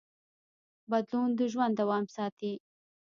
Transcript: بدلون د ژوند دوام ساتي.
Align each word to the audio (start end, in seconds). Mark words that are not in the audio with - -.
بدلون 0.89 1.29
د 1.39 1.41
ژوند 1.51 1.73
دوام 1.79 2.05
ساتي. 2.15 2.53